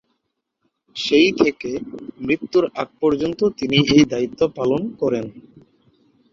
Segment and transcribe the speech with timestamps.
[0.95, 1.69] সেই থেকে
[2.19, 5.25] মৃত্যুর আগ পর্যন্ত তিনি এই দায়িত্ব পালন করেন।